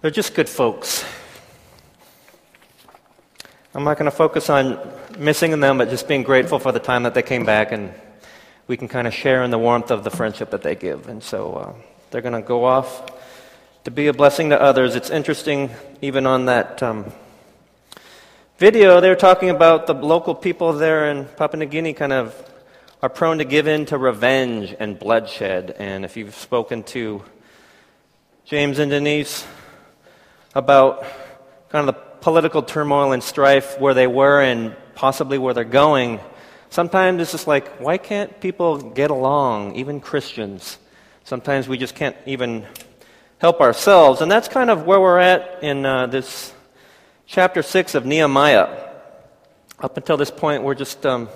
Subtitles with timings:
[0.00, 1.04] They're just good folks.
[3.74, 4.78] I'm not going to focus on
[5.18, 7.92] missing them, but just being grateful for the time that they came back and
[8.68, 11.08] we can kind of share in the warmth of the friendship that they give.
[11.08, 11.72] And so uh,
[12.10, 13.10] they're going to go off
[13.82, 14.94] to be a blessing to others.
[14.94, 15.70] It's interesting,
[16.00, 17.12] even on that um,
[18.56, 22.36] video, they were talking about the local people there in Papua New Guinea kind of
[23.02, 25.74] are prone to give in to revenge and bloodshed.
[25.76, 27.24] And if you've spoken to
[28.44, 29.44] James and Denise
[30.54, 31.04] about
[31.70, 36.20] kind of the political turmoil and strife where they were and possibly where they're going,
[36.70, 40.78] sometimes it's just like, why can't people get along, even Christians?
[41.24, 42.66] Sometimes we just can't even
[43.38, 44.20] help ourselves.
[44.20, 46.52] And that's kind of where we're at in uh, this
[47.26, 48.86] chapter 6 of Nehemiah.
[49.80, 51.28] Up until this point, we're just um,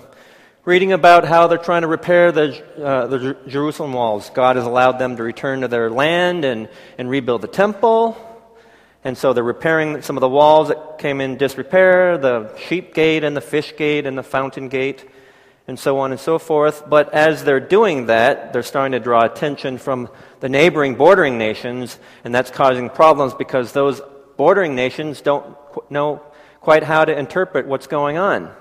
[0.65, 4.29] reading about how they're trying to repair the, uh, the Jerusalem walls.
[4.31, 6.67] God has allowed them to return to their land and,
[6.97, 8.17] and rebuild the temple.
[9.03, 13.23] And so they're repairing some of the walls that came in disrepair, the sheep gate
[13.23, 15.05] and the fish gate and the fountain gate,
[15.67, 16.89] and so on and so forth.
[16.89, 20.09] But as they're doing that, they're starting to draw attention from
[20.39, 24.01] the neighboring bordering nations, and that's causing problems because those
[24.37, 25.55] bordering nations don't
[25.91, 26.21] know
[26.61, 28.53] quite how to interpret what's going on.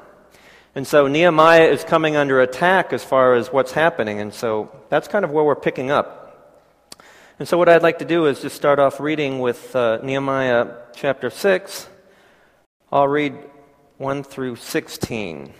[0.74, 5.06] And so Nehemiah is coming under attack as far as what's happening, and so that's
[5.06, 6.21] kind of where we're picking up.
[7.38, 10.68] And so, what I'd like to do is just start off reading with uh, Nehemiah
[10.94, 11.88] chapter 6.
[12.92, 13.34] I'll read
[13.96, 15.54] 1 through 16.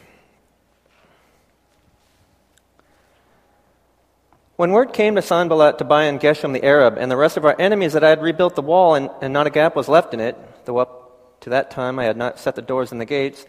[4.56, 7.56] When word came to Sanballat, Tobiah, and Geshem the Arab, and the rest of our
[7.58, 10.20] enemies that I had rebuilt the wall and, and not a gap was left in
[10.20, 13.46] it, though up to that time I had not set the doors and the gates,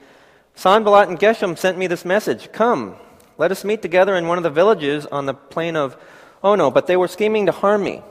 [0.55, 2.95] Sanballat and Geshem sent me this message Come,
[3.37, 5.97] let us meet together in one of the villages on the plain of
[6.41, 6.71] Ono.
[6.71, 8.01] But they were scheming to harm me.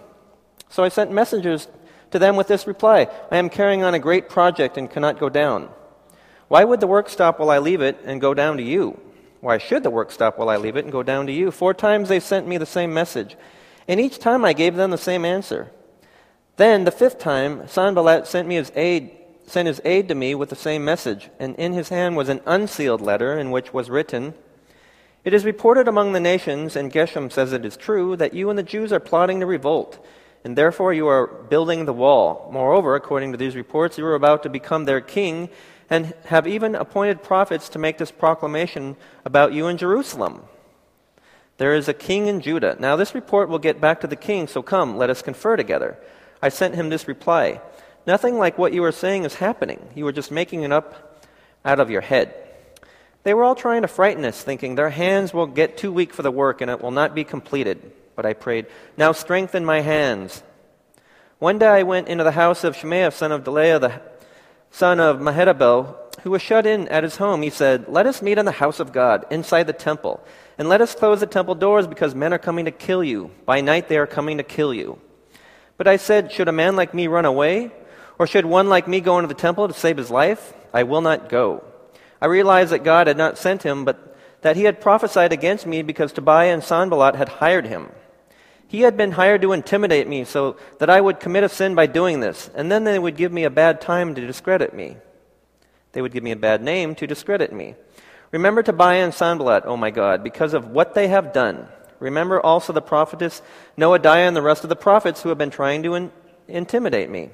[0.73, 1.69] So I sent messengers
[2.13, 5.29] to them with this reply I am carrying on a great project and cannot go
[5.29, 5.69] down.
[6.49, 8.99] Why would the work stop while I leave it and go down to you?
[9.41, 11.51] Why should the work stop while I leave it and go down to you?
[11.51, 13.37] Four times they sent me the same message,
[13.87, 15.71] and each time I gave them the same answer.
[16.57, 19.11] Then, the fifth time, Sanballat sent me his aide,
[19.47, 22.41] sent his aide to me with the same message, and in his hand was an
[22.47, 24.33] unsealed letter in which was written,
[25.25, 28.59] It is reported among the nations, and Geshem says it is true, that you and
[28.59, 30.03] the Jews are plotting to revolt
[30.45, 32.49] and therefore you are building the wall.
[32.53, 35.49] Moreover, according to these reports, you are about to become their king
[35.89, 40.43] and have even appointed prophets to make this proclamation about you in Jerusalem.
[41.59, 42.77] There is a king in Judah.
[42.81, 45.97] Now, this report will get back to the king, so come, let us confer together.
[46.41, 47.61] I sent him this reply
[48.05, 49.79] Nothing like what you are saying is happening.
[49.95, 51.23] You are just making it up
[51.65, 52.35] out of your head.
[53.23, 56.23] They were all trying to frighten us, thinking their hands will get too weak for
[56.23, 57.93] the work and it will not be completed.
[58.15, 60.43] But I prayed, Now strengthen my hands.
[61.39, 64.01] One day I went into the house of Shemaiah, son of Delaiah, the
[64.71, 67.43] son of Mehetabel, who was shut in at his home.
[67.43, 70.25] He said, Let us meet in the house of God, inside the temple,
[70.59, 73.31] and let us close the temple doors because men are coming to kill you.
[73.45, 75.01] By night they are coming to kill you.
[75.77, 77.73] But I said, Should a man like me run away?
[78.19, 80.55] Or should one like me go into the temple to save his life?
[80.73, 81.65] I will not go.
[82.21, 85.83] I realized that God had not sent him, but that he had prophesied against me
[85.83, 87.91] because Tobiah and Sanballat had hired him.
[88.73, 91.85] He had been hired to intimidate me so that I would commit a sin by
[91.85, 94.97] doing this, and then they would give me a bad time to discredit me.
[95.93, 97.75] They would give me a bad name to discredit me.
[98.31, 101.69] Remember Tobiah and Sanballat, oh my God, because of what they have done.
[102.01, 103.43] Remember also the prophetess
[103.77, 106.13] Noadiah and the rest of the prophets who have been trying to in-
[106.49, 107.29] intimidate me.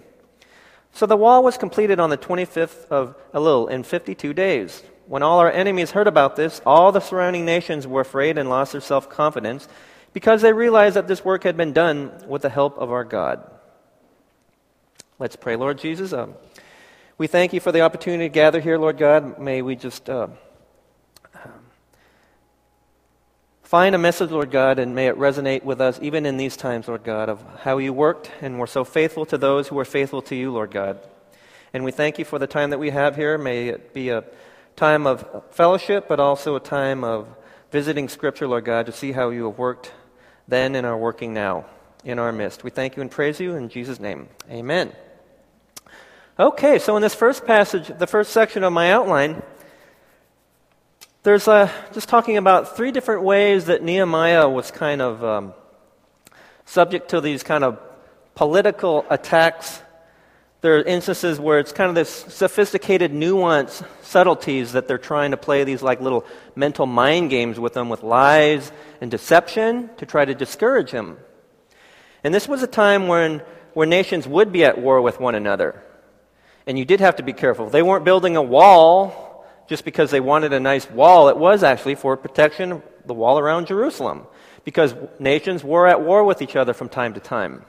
[0.93, 4.83] So the wall was completed on the 25th of Elul in 52 days.
[5.07, 8.73] When all our enemies heard about this, all the surrounding nations were afraid and lost
[8.73, 9.69] their self confidence
[10.13, 13.49] because they realized that this work had been done with the help of our God.
[15.19, 16.13] Let's pray, Lord Jesus.
[16.13, 16.35] Um,
[17.19, 19.39] we thank you for the opportunity to gather here, Lord God.
[19.39, 20.29] May we just uh,
[23.63, 26.89] find a message, Lord God, and may it resonate with us even in these times,
[26.89, 30.23] Lord God, of how you worked and were so faithful to those who were faithful
[30.23, 31.01] to you, Lord God.
[31.75, 33.37] And we thank you for the time that we have here.
[33.37, 34.25] May it be a
[34.77, 37.29] time of fellowship, but also a time of
[37.71, 39.93] visiting Scripture, Lord God, to see how you have worked
[40.47, 41.67] then and are working now
[42.05, 42.65] in our midst.
[42.65, 44.29] We thank you and praise you in Jesus' name.
[44.51, 44.93] Amen.
[46.39, 49.43] Okay, so in this first passage, the first section of my outline,
[51.25, 55.53] there's uh, just talking about three different ways that Nehemiah was kind of um,
[56.65, 57.79] subject to these kind of
[58.35, 59.83] political attacks
[60.61, 65.37] there are instances where it's kind of this sophisticated nuance, subtleties that they're trying to
[65.37, 66.27] play these like little
[66.57, 71.17] mental mind games with them with lies and deception to try to discourage him.
[72.25, 73.43] And this was a time when
[73.75, 75.81] where nations would be at war with one another.
[76.67, 77.71] And you did have to be careful.
[77.71, 81.29] They weren't building a wall just because they wanted a nice wall.
[81.29, 84.27] It was actually for protection, the wall around Jerusalem,
[84.65, 87.65] because nations were at war with each other from time to time.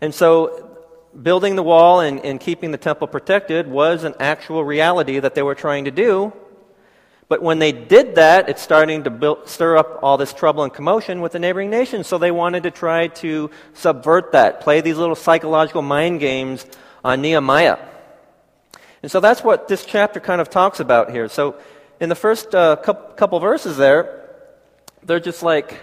[0.00, 0.73] And so,
[1.22, 5.42] building the wall and, and keeping the temple protected was an actual reality that they
[5.42, 6.32] were trying to do.
[7.28, 10.72] But when they did that, it's starting to build, stir up all this trouble and
[10.72, 12.06] commotion with the neighboring nations.
[12.06, 16.66] So they wanted to try to subvert that, play these little psychological mind games
[17.02, 17.78] on Nehemiah.
[19.02, 21.28] And so that's what this chapter kind of talks about here.
[21.28, 21.56] So
[21.98, 24.28] in the first uh, couple verses there,
[25.02, 25.80] they're just like,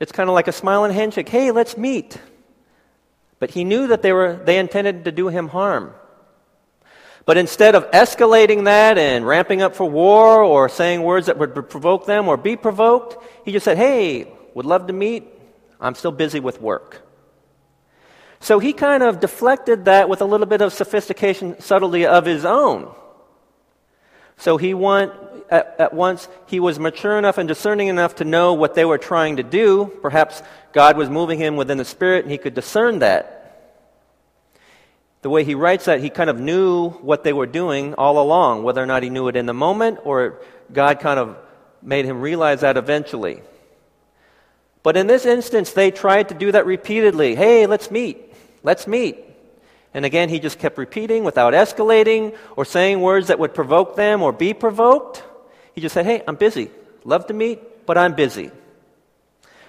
[0.00, 1.28] it's kind of like a smile and handshake.
[1.28, 2.18] Hey, let's meet.
[3.38, 5.92] But he knew that they, were, they intended to do him harm.
[7.26, 11.54] But instead of escalating that and ramping up for war or saying words that would
[11.68, 15.26] provoke them or be provoked, he just said, Hey, would love to meet.
[15.80, 17.02] I'm still busy with work.
[18.40, 22.44] So he kind of deflected that with a little bit of sophistication, subtlety of his
[22.44, 22.94] own.
[24.36, 25.12] So he want,
[25.50, 28.98] at, at, once, he was mature enough and discerning enough to know what they were
[28.98, 29.92] trying to do.
[30.02, 33.36] Perhaps God was moving him within the Spirit and he could discern that
[35.26, 38.62] the way he writes that, he kind of knew what they were doing all along,
[38.62, 40.40] whether or not he knew it in the moment or
[40.72, 41.36] God kind of
[41.82, 43.42] made him realize that eventually.
[44.84, 47.34] But in this instance, they tried to do that repeatedly.
[47.34, 48.34] Hey, let's meet.
[48.62, 49.18] Let's meet.
[49.92, 54.22] And again, he just kept repeating without escalating or saying words that would provoke them
[54.22, 55.24] or be provoked.
[55.76, 56.70] He just said, Hey, I'm busy.
[57.04, 58.50] Love to meet, but I'm busy.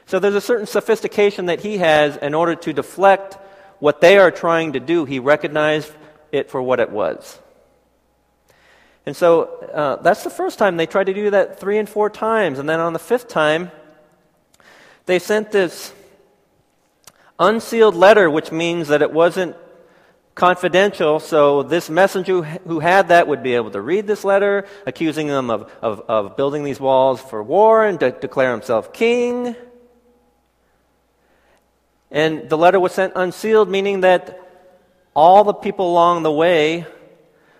[0.07, 3.37] So there's a certain sophistication that he has in order to deflect
[3.79, 5.93] what they are trying to do, he recognized
[6.31, 7.39] it for what it was.
[9.05, 9.43] And so
[9.73, 10.77] uh, that's the first time.
[10.77, 12.57] They tried to do that three and four times.
[12.57, 13.71] And then on the fifth time,
[15.05, 15.93] they sent this
[17.39, 19.55] unsealed letter, which means that it wasn't
[20.37, 21.19] confidential.
[21.19, 25.49] So this messenger who had that would be able to read this letter, accusing them
[25.49, 29.55] of, of, of building these walls for war and to declare himself king.
[32.11, 34.39] And the letter was sent unsealed, meaning that
[35.13, 36.85] all the people along the way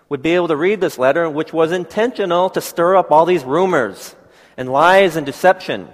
[0.07, 3.44] would be able to read this letter, which was intentional to stir up all these
[3.44, 4.15] rumors
[4.56, 5.89] and lies and deception.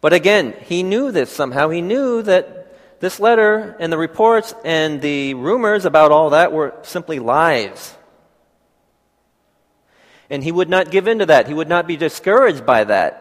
[0.00, 1.68] But again, he knew this somehow.
[1.68, 2.63] He knew that
[3.00, 7.94] this letter and the reports and the rumors about all that were simply lies.
[10.30, 11.48] And he would not give in to that.
[11.48, 13.20] He would not be discouraged by that.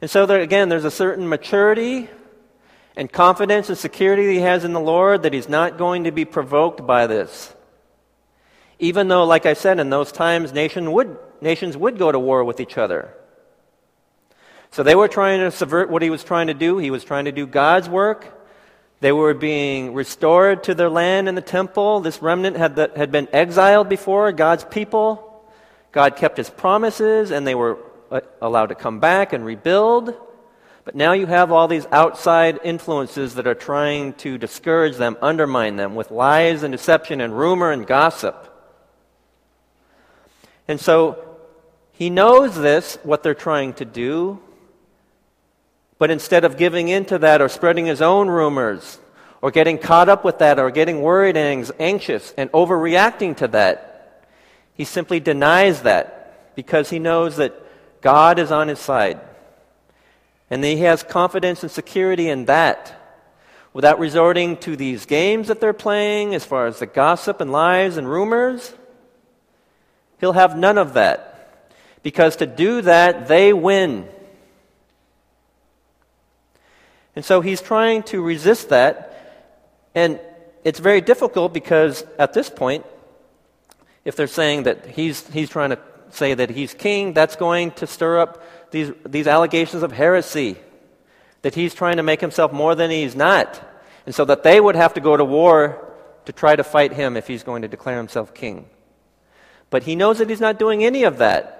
[0.00, 2.08] And so, there, again, there's a certain maturity
[2.96, 6.12] and confidence and security that he has in the Lord that he's not going to
[6.12, 7.54] be provoked by this.
[8.78, 12.44] Even though, like I said, in those times, nation would, nations would go to war
[12.44, 13.14] with each other.
[14.72, 16.78] So they were trying to subvert what he was trying to do.
[16.78, 18.36] He was trying to do God's work.
[19.00, 22.00] They were being restored to their land and the temple.
[22.00, 25.26] This remnant had, the, had been exiled before, God's people.
[25.90, 27.78] God kept his promises, and they were
[28.10, 30.14] uh, allowed to come back and rebuild.
[30.84, 35.76] But now you have all these outside influences that are trying to discourage them, undermine
[35.76, 38.46] them with lies and deception and rumor and gossip.
[40.68, 41.38] And so
[41.92, 44.40] he knows this, what they're trying to do.
[46.00, 48.98] But instead of giving into that or spreading his own rumors
[49.42, 54.24] or getting caught up with that or getting worried and anxious and overreacting to that,
[54.72, 57.54] he simply denies that because he knows that
[58.00, 59.20] God is on his side.
[60.48, 62.96] And he has confidence and security in that
[63.74, 67.98] without resorting to these games that they're playing as far as the gossip and lies
[67.98, 68.72] and rumors.
[70.18, 71.68] He'll have none of that.
[72.02, 74.08] Because to do that, they win.
[77.16, 79.06] And so he's trying to resist that.
[79.94, 80.20] And
[80.64, 82.86] it's very difficult because at this point,
[84.04, 85.78] if they're saying that he's, he's trying to
[86.10, 90.56] say that he's king, that's going to stir up these, these allegations of heresy,
[91.42, 93.62] that he's trying to make himself more than he's not.
[94.06, 95.92] And so that they would have to go to war
[96.24, 98.66] to try to fight him if he's going to declare himself king.
[99.68, 101.59] But he knows that he's not doing any of that.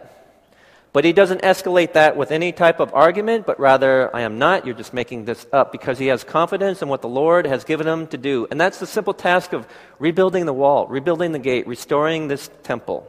[0.93, 4.67] But he doesn't escalate that with any type of argument, but rather, I am not,
[4.67, 7.87] you're just making this up, because he has confidence in what the Lord has given
[7.87, 8.49] him to do.
[8.51, 9.69] And that's the simple task of
[10.01, 13.07] rebuilding the wall, rebuilding the gate, restoring this temple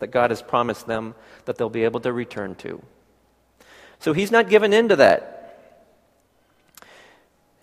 [0.00, 1.14] that God has promised them
[1.46, 2.82] that they'll be able to return to.
[4.00, 5.38] So he's not given in to that.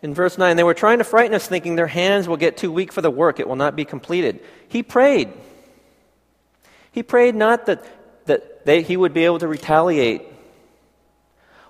[0.02, 2.72] In verse 9, they were trying to frighten us, thinking their hands will get too
[2.72, 4.40] weak for the work, it will not be completed.
[4.68, 5.32] He prayed.
[6.92, 7.86] He prayed not that,
[8.30, 10.22] that they, he would be able to retaliate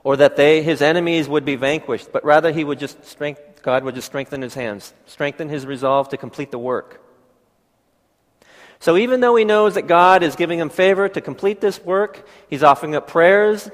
[0.04, 3.84] or that they, his enemies would be vanquished, but rather he would just strength, God
[3.84, 7.02] would just strengthen his hands, strengthen his resolve to complete the work.
[8.80, 12.26] So even though he knows that God is giving him favor to complete this work,
[12.50, 13.70] he's offering up prayers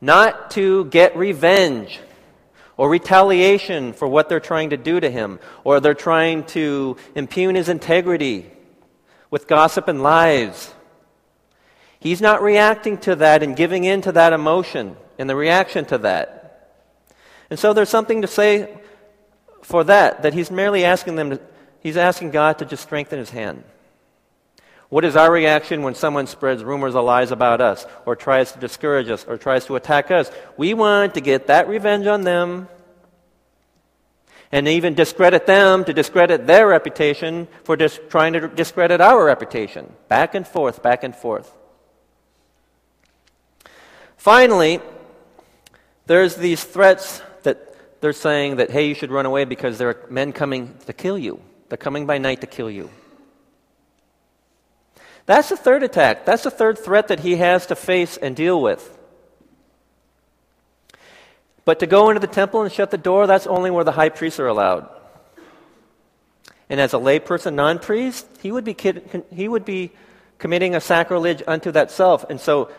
[0.00, 1.98] not to get revenge
[2.76, 7.54] or retaliation for what they're trying to do to him, or they're trying to impugn
[7.54, 8.50] his integrity
[9.30, 10.74] with gossip and lies.
[12.04, 15.96] He's not reacting to that and giving in to that emotion and the reaction to
[15.98, 16.68] that.
[17.48, 18.76] And so there's something to say
[19.62, 21.40] for that, that he's merely asking them to,
[21.80, 23.64] he's asking God to just strengthen his hand.
[24.90, 28.58] What is our reaction when someone spreads rumors or lies about us, or tries to
[28.58, 30.30] discourage us, or tries to attack us?
[30.58, 32.68] We want to get that revenge on them,
[34.52, 39.90] and even discredit them to discredit their reputation for dis- trying to discredit our reputation.
[40.08, 41.50] Back and forth, back and forth.
[44.24, 44.80] Finally,
[46.06, 50.06] there's these threats that they're saying that, hey, you should run away because there are
[50.08, 51.42] men coming to kill you.
[51.68, 52.88] They're coming by night to kill you.
[55.26, 56.24] That's the third attack.
[56.24, 58.96] That's the third threat that he has to face and deal with.
[61.66, 64.08] But to go into the temple and shut the door, that's only where the high
[64.08, 64.88] priests are allowed.
[66.70, 68.74] And as a layperson, non priest, he, would be
[69.30, 69.92] he would be
[70.38, 72.24] committing a sacrilege unto that self.
[72.30, 72.70] And so,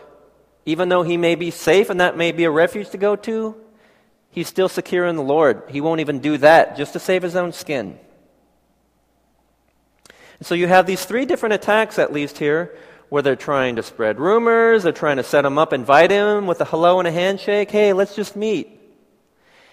[0.66, 3.56] even though he may be safe and that may be a refuge to go to,
[4.30, 5.62] he's still secure in the Lord.
[5.68, 7.98] He won't even do that just to save his own skin.
[10.38, 12.76] And so you have these three different attacks, at least here,
[13.08, 16.60] where they're trying to spread rumors, they're trying to set him up, invite him with
[16.60, 17.70] a hello and a handshake.
[17.70, 18.72] Hey, let's just meet.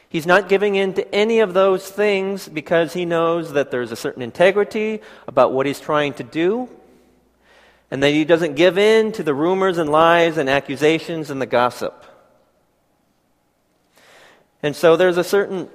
[0.07, 3.95] He's not giving in to any of those things because he knows that there's a
[3.95, 6.69] certain integrity about what he's trying to do,
[7.93, 11.45] and that he doesn't give in to the rumors and lies and accusations and the
[11.45, 12.03] gossip.
[14.63, 15.69] And so there's a certain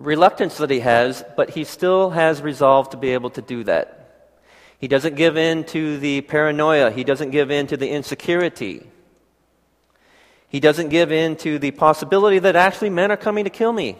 [0.00, 4.32] reluctance that he has, but he still has resolve to be able to do that.
[4.80, 8.84] He doesn't give in to the paranoia, he doesn't give in to the insecurity.
[10.48, 13.96] He doesn't give in to the possibility that actually men are coming to kill me.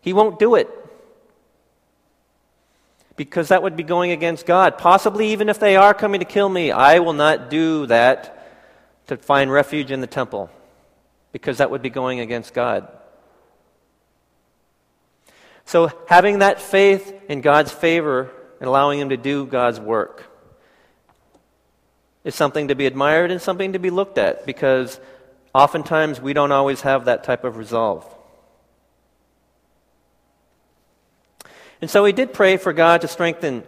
[0.00, 0.70] He won't do it.
[3.18, 4.78] Because that would be going against God.
[4.78, 8.34] Possibly, even if they are coming to kill me, I will not do that
[9.08, 10.48] to find refuge in the temple.
[11.32, 12.86] Because that would be going against God.
[15.64, 20.24] So, having that faith in God's favor and allowing Him to do God's work
[22.22, 25.00] is something to be admired and something to be looked at because
[25.52, 28.06] oftentimes we don't always have that type of resolve.
[31.80, 33.62] And so he did pray for God to strengthen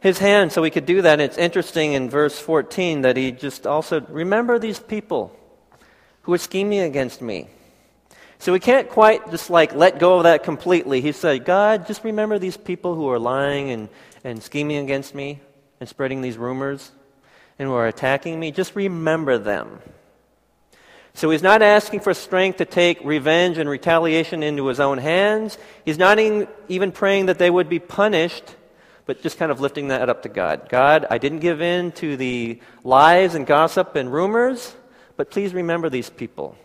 [0.00, 1.14] his hand so he could do that.
[1.14, 5.34] And it's interesting in verse 14 that he just also, remember these people
[6.22, 7.48] who are scheming against me.
[8.38, 11.00] So we can't quite just like let go of that completely.
[11.00, 13.88] He said, God, just remember these people who are lying and,
[14.22, 15.40] and scheming against me
[15.80, 16.90] and spreading these rumors
[17.58, 18.50] and who are attacking me.
[18.50, 19.80] Just remember them.
[21.16, 25.56] So he's not asking for strength to take revenge and retaliation into his own hands.
[25.84, 28.56] He's not even praying that they would be punished,
[29.06, 30.68] but just kind of lifting that up to God.
[30.68, 34.74] God, I didn't give in to the lies and gossip and rumors,
[35.16, 36.56] but please remember these people.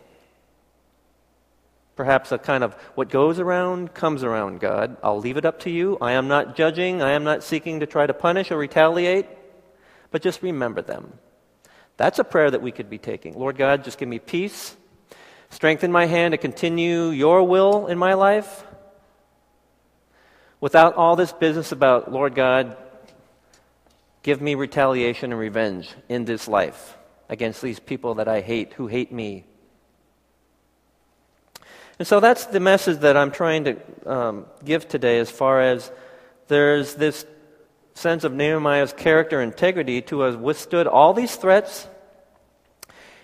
[1.94, 4.96] Perhaps a kind of what goes around comes around, God.
[5.02, 5.96] I'll leave it up to you.
[6.00, 7.02] I am not judging.
[7.02, 9.26] I am not seeking to try to punish or retaliate,
[10.10, 11.12] but just remember them.
[12.00, 13.38] That's a prayer that we could be taking.
[13.38, 14.74] Lord God, just give me peace.
[15.50, 18.64] Strengthen my hand to continue your will in my life.
[20.62, 22.74] Without all this business about, Lord God,
[24.22, 26.96] give me retaliation and revenge in this life
[27.28, 29.44] against these people that I hate, who hate me,
[32.00, 33.76] and so that's the message that I'm trying to
[34.10, 35.92] um, give today as far as
[36.48, 37.26] there's this
[37.92, 41.86] sense of Nehemiah's character integrity to have withstood all these threats.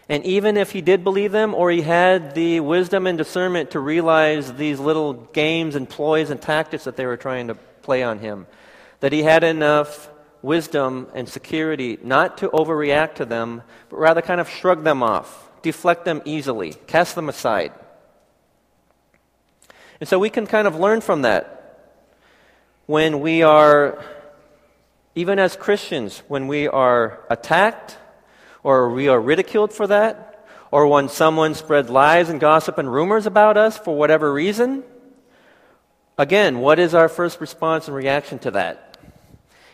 [0.09, 3.81] And even if he did believe them, or he had the wisdom and discernment to
[3.81, 8.21] realize these little games and ploys and tactics that they were trying to play on
[8.21, 8.47] him,
[9.01, 10.09] that he had enough
[10.43, 15.51] wisdom and security not to overreact to them, but rather kind of shrug them off,
[15.63, 17.73] deflect them easily, cast them aside.
[19.99, 21.53] And so we can kind of learn from that.
[22.87, 24.05] When we are,
[25.17, 27.99] even as Christians, when we are attacked
[28.67, 33.25] or we are ridiculed for that, or when someone spreads lies and gossip and rumors
[33.25, 34.83] about us for whatever reason,
[36.19, 38.99] again, what is our first response and reaction to that?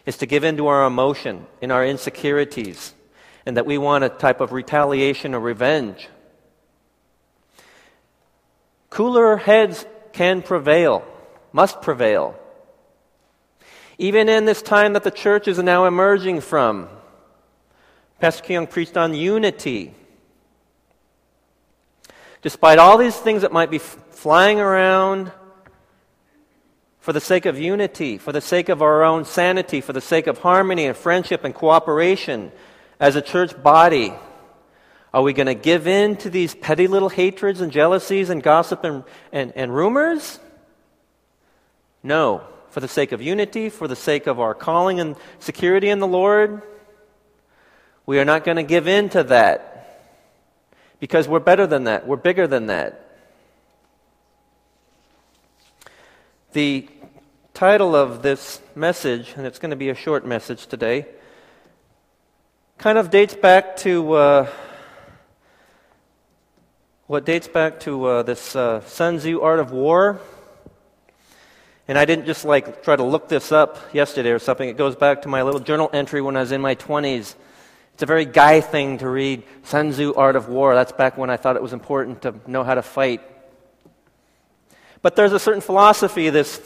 [0.04, 2.92] Is to give in to our emotion and our insecurities,
[3.46, 6.10] and that we want a type of retaliation or revenge.
[8.90, 11.02] Cooler heads can prevail,
[11.50, 12.38] must prevail.
[13.96, 16.90] Even in this time that the church is now emerging from,
[18.22, 19.92] Pastor Kyung preached on unity.
[22.40, 25.32] Despite all these things that might be f- flying around,
[27.00, 30.28] for the sake of unity, for the sake of our own sanity, for the sake
[30.28, 32.52] of harmony and friendship and cooperation
[33.00, 34.12] as a church body,
[35.12, 38.84] are we going to give in to these petty little hatreds and jealousies and gossip
[38.84, 39.02] and,
[39.32, 40.38] and, and rumors?
[42.04, 42.42] No.
[42.70, 46.06] For the sake of unity, for the sake of our calling and security in the
[46.06, 46.62] Lord,
[48.06, 49.72] we are not going to give in to that
[50.98, 52.06] because we're better than that.
[52.06, 52.98] We're bigger than that.
[56.52, 56.88] The
[57.54, 61.06] title of this message, and it's going to be a short message today,
[62.78, 64.50] kind of dates back to uh,
[67.06, 70.20] what dates back to uh, this uh, Sun Tzu Art of War.
[71.86, 74.68] And I didn't just like try to look this up yesterday or something.
[74.68, 77.34] It goes back to my little journal entry when I was in my 20s.
[78.02, 80.74] It's a very guy thing to read Sun Tzu Art of War.
[80.74, 83.20] That's back when I thought it was important to know how to fight.
[85.02, 86.60] But there's a certain philosophy this,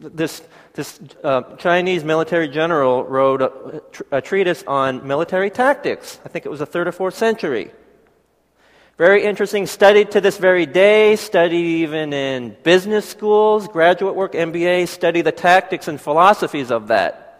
[0.00, 0.42] this
[0.74, 6.18] this uh, Chinese military general wrote a, a, treatise on military tactics.
[6.24, 7.70] I think it was the third or fourth century.
[8.98, 14.88] Very interesting, studied to this very day, studied even in business schools, graduate work, MBA,
[14.88, 17.30] study the tactics and philosophies of that.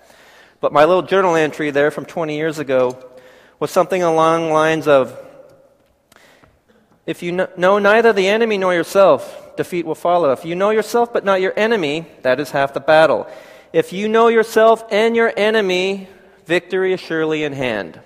[0.60, 3.09] But my little journal entry there from 20 years ago
[3.60, 5.16] was something along the lines of
[7.06, 10.32] if you know neither the enemy nor yourself, defeat will follow.
[10.32, 13.26] If you know yourself but not your enemy, that is half the battle.
[13.72, 16.08] If you know yourself and your enemy,
[16.46, 18.00] victory is surely in hand.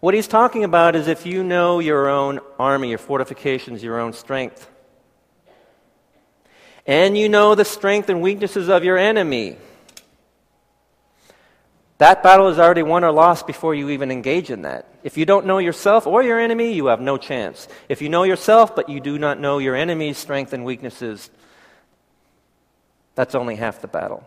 [0.00, 4.12] What he's talking about is if you know your own army, your fortifications, your own
[4.12, 4.68] strength,
[6.86, 9.56] and you know the strength and weaknesses of your enemy,
[11.98, 14.88] that battle is already won or lost before you even engage in that.
[15.04, 17.68] If you don't know yourself or your enemy, you have no chance.
[17.88, 21.30] If you know yourself, but you do not know your enemy's strength and weaknesses,
[23.14, 24.26] that's only half the battle.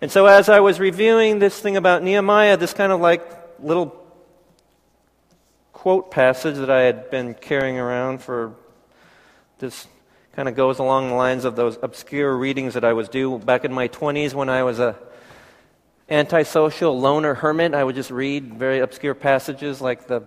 [0.00, 3.22] And so, as I was reviewing this thing about Nehemiah, this kind of like
[3.60, 3.96] little
[5.72, 8.54] quote passage that I had been carrying around for
[9.58, 9.86] this
[10.32, 13.64] kind of goes along the lines of those obscure readings that I was doing back
[13.64, 14.96] in my 20s when I was a
[16.10, 17.74] antisocial loner hermit.
[17.74, 20.24] I would just read very obscure passages like the,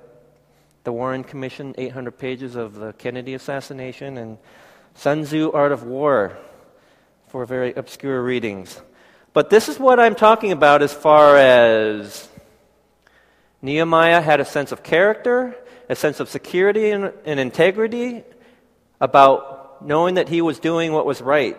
[0.84, 4.38] the Warren Commission, 800 pages of the Kennedy assassination, and
[4.96, 6.38] Sun Tzu, Art of War,
[7.28, 8.82] for very obscure readings.
[9.34, 12.30] But this is what I'm talking about as far as
[13.62, 15.56] Nehemiah had a sense of character,
[15.90, 18.24] a sense of security and, and integrity
[19.02, 21.58] about knowing that he was doing what was right.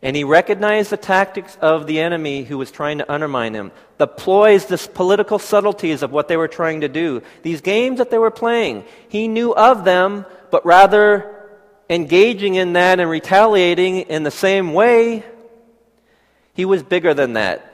[0.00, 4.06] And he recognized the tactics of the enemy who was trying to undermine him, the
[4.06, 8.18] ploys, the political subtleties of what they were trying to do, these games that they
[8.18, 8.84] were playing.
[9.08, 11.34] He knew of them, but rather
[11.90, 15.24] engaging in that and retaliating in the same way,
[16.54, 17.64] he was bigger than that.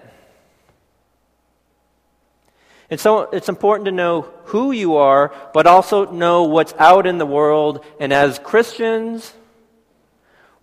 [2.90, 7.18] And so it's important to know who you are, but also know what's out in
[7.18, 7.84] the world.
[7.98, 9.32] And as Christians,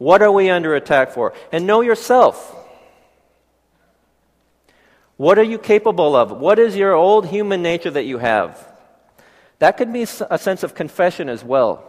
[0.01, 1.31] what are we under attack for?
[1.51, 2.55] And know yourself.
[5.15, 6.31] What are you capable of?
[6.31, 8.57] What is your old human nature that you have?
[9.59, 11.85] That could be a sense of confession as well.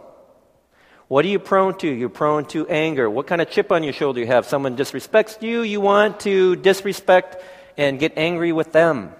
[1.07, 1.87] What are you prone to?
[1.91, 3.09] You're prone to anger.
[3.09, 4.45] What kind of chip on your shoulder do you have?
[4.45, 7.43] Someone disrespects you, you want to disrespect
[7.79, 9.11] and get angry with them.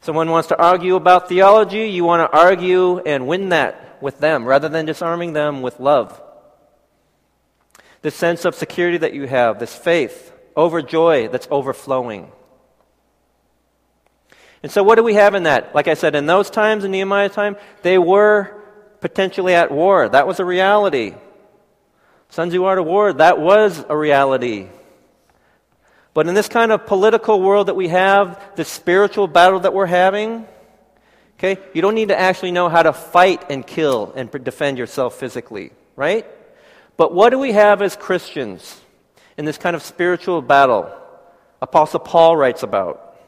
[0.00, 4.44] Someone wants to argue about theology, you want to argue and win that with them
[4.44, 6.22] rather than disarming them with love
[8.02, 12.30] this sense of security that you have, this faith, overjoy that's overflowing.
[14.62, 15.74] And so, what do we have in that?
[15.74, 18.54] Like I said, in those times, in Nehemiah's time, they were
[19.00, 20.08] potentially at war.
[20.08, 21.14] That was a reality.
[22.28, 24.68] Sun Tzu Art of War, that was a reality.
[26.14, 29.86] But in this kind of political world that we have, the spiritual battle that we're
[29.86, 30.46] having,
[31.38, 35.18] okay, you don't need to actually know how to fight and kill and defend yourself
[35.18, 36.26] physically, right?
[37.02, 38.80] But what do we have as Christians
[39.36, 40.88] in this kind of spiritual battle?
[41.60, 43.18] Apostle Paul writes about.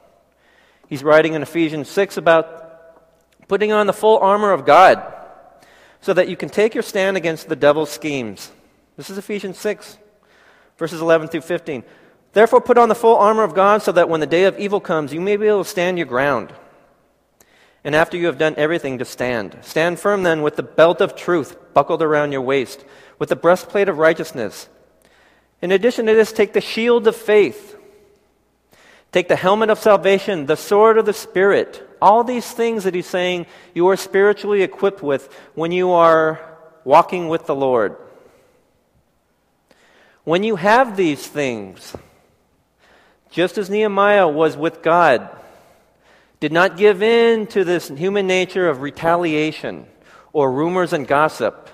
[0.89, 5.03] He's writing in Ephesians 6 about putting on the full armor of God
[6.01, 8.53] so that you can take your stand against the devil's schemes.
[8.97, 9.99] This is Ephesians 6,
[10.79, 11.83] verses 11 through 15.
[12.33, 14.79] Therefore, put on the full armor of God so that when the day of evil
[14.79, 16.53] comes, you may be able to stand your ground.
[17.85, 19.59] And after you have done everything, to stand.
[19.61, 22.83] Stand firm then with the belt of truth buckled around your waist,
[23.18, 24.68] with the breastplate of righteousness.
[25.61, 27.77] In addition to this, take the shield of faith.
[29.12, 31.87] Take the helmet of salvation, the sword of the Spirit.
[32.01, 36.40] All these things that he's saying you are spiritually equipped with when you are
[36.85, 37.97] walking with the Lord.
[40.25, 41.94] When you have these things,
[43.31, 45.29] just as Nehemiah was with God,
[46.45, 49.87] did not give in to this human nature of retaliation
[50.35, 51.71] or rumors and gossip.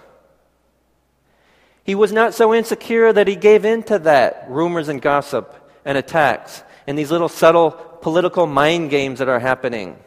[1.83, 5.99] He was not so insecure that he gave in to that rumors and gossip and
[5.99, 9.99] attacks and these little subtle political mind games that are happening.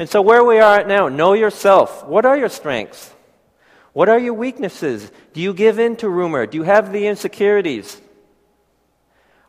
[0.00, 2.04] And so, where we are at now, know yourself.
[2.06, 3.14] What are your strengths?
[3.92, 5.12] What are your weaknesses?
[5.32, 6.44] Do you give in to rumor?
[6.46, 8.00] Do you have the insecurities?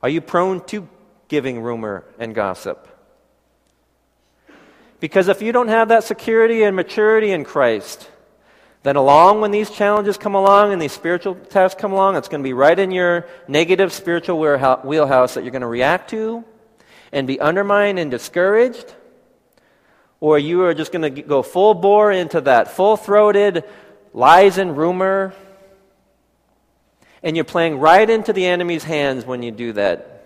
[0.03, 0.87] Are you prone to
[1.27, 2.87] giving rumor and gossip.
[4.99, 8.09] Because if you don't have that security and maturity in Christ,
[8.83, 12.41] then along when these challenges come along and these spiritual tests come along, it's going
[12.41, 16.43] to be right in your negative spiritual wheelhouse that you're going to react to
[17.11, 18.95] and be undermined and discouraged.
[20.19, 23.65] Or you are just going to go full bore into that full throated
[24.13, 25.33] lies and rumor.
[27.21, 30.16] And you're playing right into the enemy's hands when you do that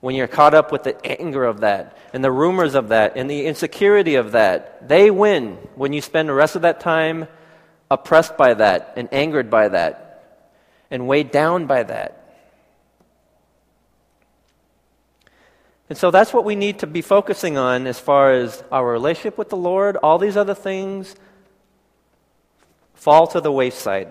[0.00, 3.30] when you're caught up with the anger of that and the rumors of that and
[3.30, 7.28] the insecurity of that, they win when you spend the rest of that time
[7.90, 10.46] oppressed by that and angered by that
[10.90, 12.16] and weighed down by that.
[15.90, 19.36] And so that's what we need to be focusing on as far as our relationship
[19.36, 19.96] with the Lord.
[19.96, 21.16] All these other things
[22.94, 24.08] fall to the wayside.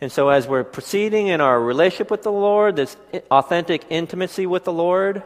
[0.00, 2.96] And so, as we're proceeding in our relationship with the Lord, this
[3.30, 5.22] authentic intimacy with the Lord,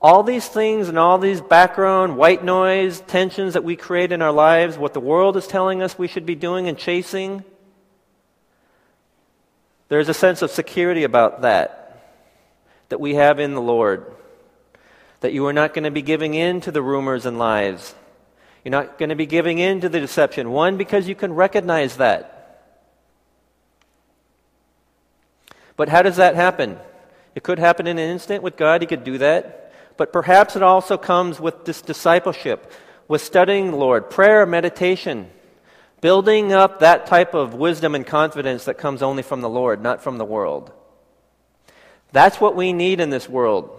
[0.00, 4.32] all these things and all these background white noise tensions that we create in our
[4.32, 7.44] lives, what the world is telling us we should be doing and chasing,
[9.88, 11.80] there's a sense of security about that
[12.88, 14.04] that we have in the Lord.
[15.20, 17.94] That you are not going to be giving in to the rumors and lies.
[18.64, 20.50] You're not going to be giving in to the deception.
[20.50, 22.39] One, because you can recognize that.
[25.80, 26.78] But how does that happen?
[27.34, 29.72] It could happen in an instant with God, He could do that.
[29.96, 32.70] But perhaps it also comes with this discipleship,
[33.08, 35.30] with studying the Lord, prayer, meditation,
[36.02, 40.02] building up that type of wisdom and confidence that comes only from the Lord, not
[40.02, 40.70] from the world.
[42.12, 43.70] That's what we need in this world.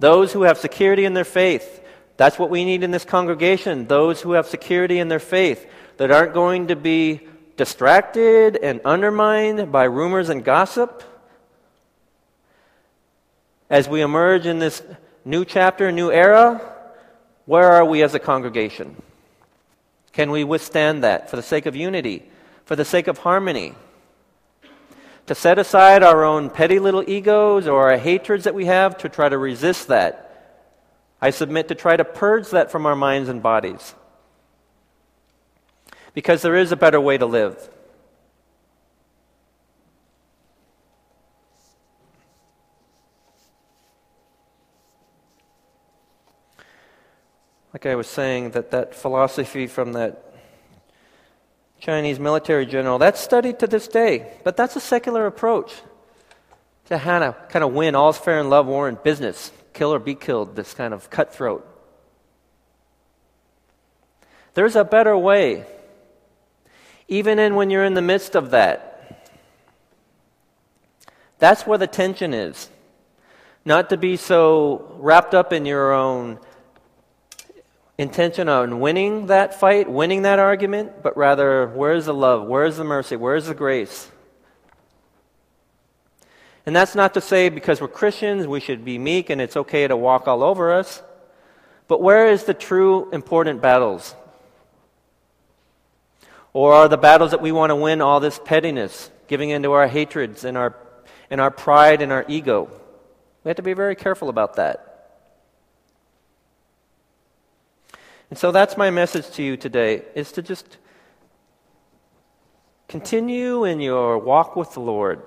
[0.00, 1.80] Those who have security in their faith,
[2.16, 3.86] that's what we need in this congregation.
[3.86, 5.64] Those who have security in their faith
[5.98, 11.02] that aren't going to be distracted and undermined by rumors and gossip?
[13.68, 14.82] As we emerge in this
[15.24, 16.60] new chapter, new era,
[17.46, 19.00] where are we as a congregation?
[20.12, 22.22] Can we withstand that for the sake of unity,
[22.64, 23.74] for the sake of harmony?
[25.26, 29.08] To set aside our own petty little egos or our hatreds that we have to
[29.08, 30.28] try to resist that.
[31.20, 33.94] I submit to try to purge that from our minds and bodies
[36.14, 37.70] because there is a better way to live.
[47.72, 50.34] Like I was saying, that that philosophy from that
[51.80, 54.30] Chinese military general, that's studied to this day.
[54.44, 55.72] But that's a secular approach
[56.86, 59.50] to to kind of win all's fair in love, war, and business.
[59.72, 61.66] Kill or be killed, this kind of cutthroat.
[64.54, 65.64] There's a better way
[67.12, 69.28] even in when you're in the midst of that.
[71.38, 72.70] That's where the tension is.
[73.66, 76.38] Not to be so wrapped up in your own
[77.98, 82.46] intention on winning that fight, winning that argument, but rather, where's the love?
[82.46, 83.16] Where's the mercy?
[83.16, 84.10] Where's the grace?
[86.64, 89.86] And that's not to say because we're Christians, we should be meek and it's okay
[89.86, 91.02] to walk all over us.
[91.88, 94.14] But where is the true important battles?
[96.52, 99.88] Or are the battles that we want to win all this pettiness, giving into our
[99.88, 100.76] hatreds and our,
[101.30, 102.68] and our pride and our ego?
[103.44, 104.92] We have to be very careful about that.
[108.30, 110.78] And so that's my message to you today is to just
[112.88, 115.22] continue in your walk with the Lord.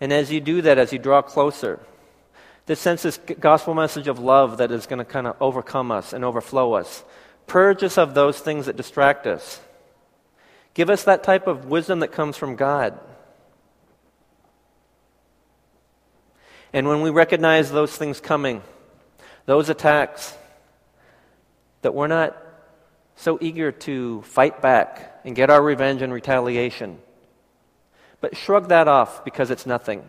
[0.00, 1.80] And as you do that, as you draw closer,
[2.66, 6.12] this sense this gospel message of love that is going to kind of overcome us
[6.12, 7.04] and overflow us.
[7.46, 9.60] Purge us of those things that distract us.
[10.76, 13.00] Give us that type of wisdom that comes from God.
[16.70, 18.62] And when we recognize those things coming,
[19.46, 20.36] those attacks,
[21.80, 22.36] that we're not
[23.14, 26.98] so eager to fight back and get our revenge and retaliation,
[28.20, 30.04] but shrug that off because it's nothing.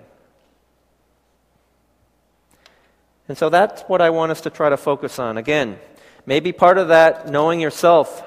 [3.30, 5.38] And so that's what I want us to try to focus on.
[5.38, 5.80] Again,
[6.26, 8.22] maybe part of that, knowing yourself,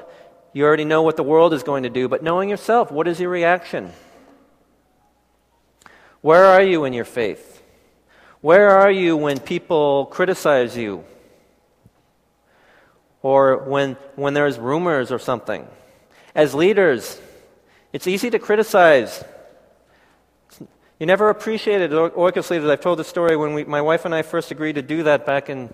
[0.53, 3.21] you already know what the world is going to do, but knowing yourself, what is
[3.21, 3.93] your reaction?
[6.21, 7.63] Where are you in your faith?
[8.41, 11.05] Where are you when people criticize you?
[13.23, 15.67] Or when, when there's rumors or something?
[16.35, 17.21] As leaders,
[17.93, 19.23] it's easy to criticize.
[20.99, 22.69] You never appreciated Oikos leaders.
[22.69, 25.27] I've told the story when we, my wife and I first agreed to do that
[25.27, 25.73] back in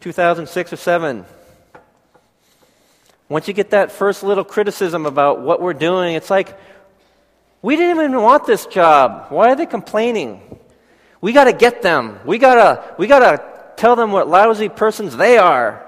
[0.00, 1.24] 2006 or 7.
[3.28, 6.56] Once you get that first little criticism about what we're doing, it's like,
[7.60, 9.26] we didn't even want this job.
[9.30, 10.40] Why are they complaining?
[11.20, 12.20] We got to get them.
[12.24, 15.82] We got to we got to tell them what lousy persons they are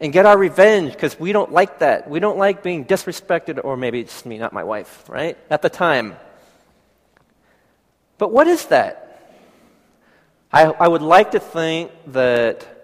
[0.00, 2.08] and get our revenge because we don't like that.
[2.08, 5.36] We don't like being disrespected, or maybe it's me, not my wife, right?
[5.50, 6.16] At the time.
[8.18, 9.04] But what is that?
[10.52, 12.77] I, I would like to think that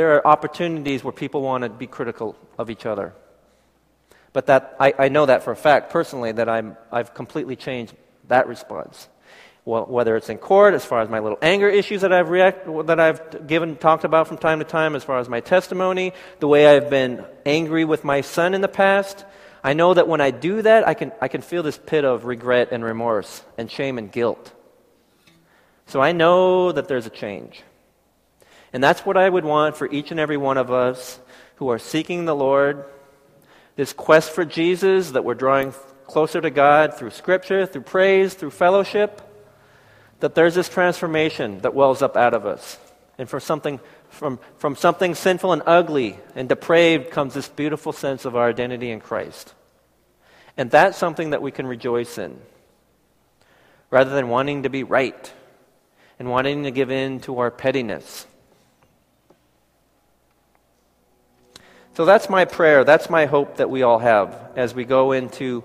[0.00, 3.12] there are opportunities where people want to be critical of each other.
[4.32, 7.94] But that, I, I know that for a fact personally that I'm, I've completely changed
[8.28, 9.08] that response
[9.64, 12.66] well, whether it's in court, as far as my little anger issues that I've, react,
[12.86, 16.48] that I've given, talked about from time to time, as far as my testimony, the
[16.48, 19.24] way I've been angry with my son in the past.
[19.62, 22.24] I know that when I do that, I can, I can feel this pit of
[22.24, 24.52] regret and remorse and shame and guilt.
[25.86, 27.62] So I know that there's a change.
[28.72, 31.18] And that's what I would want for each and every one of us
[31.56, 32.84] who are seeking the Lord.
[33.76, 35.74] This quest for Jesus that we're drawing
[36.06, 39.22] closer to God through Scripture, through praise, through fellowship
[40.20, 42.78] that there's this transformation that wells up out of us.
[43.18, 48.24] And for something, from, from something sinful and ugly and depraved comes this beautiful sense
[48.24, 49.54] of our identity in Christ.
[50.56, 52.38] And that's something that we can rejoice in.
[53.90, 55.32] Rather than wanting to be right
[56.18, 58.26] and wanting to give in to our pettiness.
[61.94, 62.84] So that's my prayer.
[62.84, 65.64] That's my hope that we all have as we go into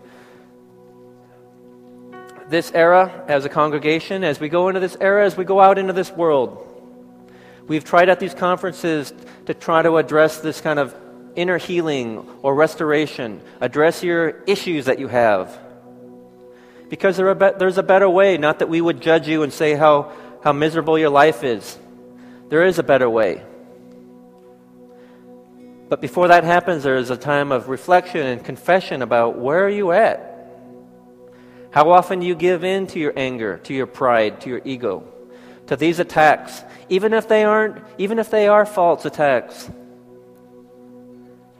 [2.49, 5.77] this era as a congregation, as we go into this era, as we go out
[5.77, 6.61] into this world.
[7.67, 9.13] We've tried at these conferences
[9.47, 10.95] to try to address this kind of
[11.35, 15.57] inner healing or restoration, address your issues that you have.
[16.89, 19.73] Because there be- there's a better way, not that we would judge you and say
[19.73, 20.11] how,
[20.43, 21.77] how miserable your life is.
[22.49, 23.43] There is a better way.
[25.88, 29.69] But before that happens, there is a time of reflection and confession about where are
[29.69, 30.32] you at?
[31.69, 35.04] How often do you give in to your anger, to your pride, to your ego,
[35.67, 39.69] to these attacks, even if they aren't, even if they are false attacks?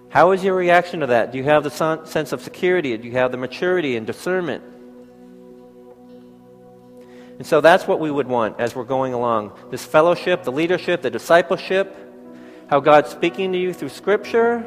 [0.10, 1.32] How is your reaction to that?
[1.34, 2.96] Do you have the sense of security?
[2.98, 4.64] Do you have the maturity and discernment?
[7.38, 9.52] And so that's what we would want as we're going along.
[9.70, 12.05] This fellowship, the leadership, the discipleship,
[12.68, 14.66] how God's speaking to you through Scripture,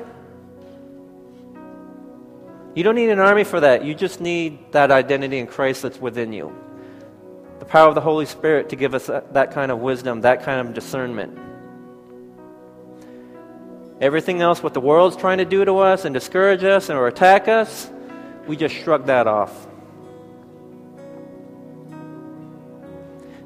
[2.75, 3.85] you don't need an army for that.
[3.85, 6.55] You just need that identity in Christ that's within you.
[7.59, 10.67] The power of the Holy Spirit to give us that, kind of wisdom, that kind
[10.67, 11.37] of discernment.
[14.01, 17.49] Everything else, what the world's trying to do to us and discourage us or attack
[17.49, 17.91] us,
[18.47, 19.67] we just shrug that off.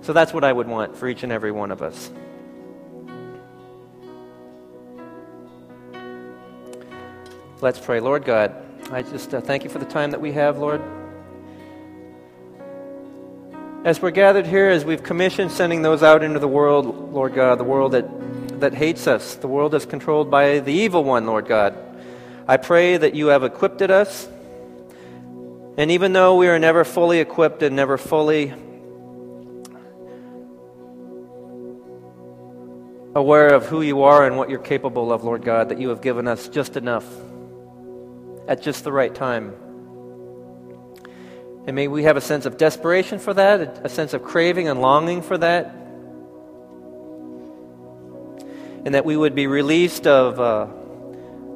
[0.02, 2.10] So that's what I would want for each and every one of us.
[7.62, 8.00] Let's pray.
[8.00, 8.56] Lord God,
[8.90, 10.82] I just uh, thank you for the time that we have, Lord.
[13.84, 17.60] As we're gathered here, as we've commissioned sending those out into the world, Lord God,
[17.60, 21.46] the world that, that hates us, the world that's controlled by the evil one, Lord
[21.46, 21.78] God,
[22.48, 24.28] I pray that you have equipped us.
[25.76, 28.52] And even though we are never fully equipped and never fully
[33.14, 36.00] aware of who you are and what you're capable of, Lord God, that you have
[36.00, 37.06] given us just enough
[38.48, 39.54] at just the right time.
[41.66, 44.80] And may we have a sense of desperation for that, a sense of craving and
[44.80, 45.66] longing for that.
[48.84, 50.66] And that we would be released of uh,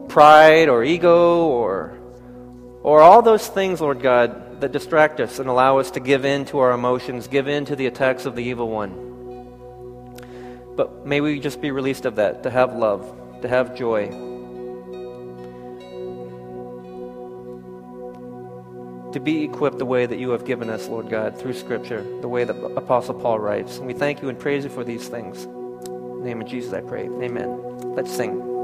[0.09, 1.99] pride or ego or,
[2.83, 6.45] or all those things, Lord God, that distract us and allow us to give in
[6.47, 9.07] to our emotions, give in to the attacks of the evil one.
[10.77, 14.36] But may we just be released of that, to have love, to have joy.
[19.17, 22.29] To be equipped the way that you have given us, Lord God, through Scripture, the
[22.29, 23.79] way that Apostle Paul writes.
[23.79, 25.45] And we thank you and praise you for these things.
[25.45, 27.05] In the name of Jesus, I pray.
[27.05, 27.95] Amen.
[27.95, 28.56] Let's sing.